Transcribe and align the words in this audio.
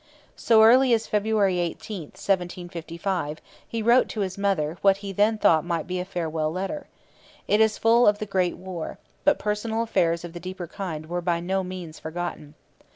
So 0.35 0.63
early 0.63 0.93
as 0.95 1.05
February 1.05 1.59
18, 1.59 2.07
1755, 2.17 3.37
he 3.67 3.83
wrote 3.83 4.09
to 4.09 4.21
his 4.21 4.35
mother 4.35 4.79
what 4.81 4.97
he 5.05 5.11
then 5.11 5.37
thought 5.37 5.63
might 5.63 5.85
be 5.85 5.99
a 5.99 6.05
farewell 6.05 6.51
letter. 6.51 6.87
It 7.47 7.61
is 7.61 7.77
full 7.77 8.07
of 8.07 8.17
the 8.17 8.25
great 8.25 8.57
war; 8.57 8.97
but 9.25 9.37
personal 9.37 9.83
affairs 9.83 10.23
of 10.25 10.33
the 10.33 10.39
deeper 10.39 10.65
kind 10.65 11.05
were 11.05 11.21
by 11.21 11.39
no 11.39 11.63
means 11.63 11.99
forgotten. 11.99 12.55